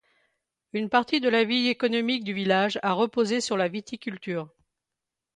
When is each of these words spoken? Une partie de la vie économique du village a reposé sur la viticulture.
Une 0.73 0.89
partie 0.89 1.19
de 1.21 1.29
la 1.29 1.43
vie 1.43 1.67
économique 1.67 2.23
du 2.23 2.33
village 2.33 2.79
a 2.81 2.93
reposé 2.93 3.39
sur 3.39 3.55
la 3.55 3.67
viticulture. 3.67 4.49